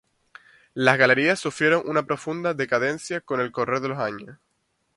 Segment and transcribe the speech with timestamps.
[0.73, 4.35] Las Galerías sufrieron una profunda decadencia con el correr de los años.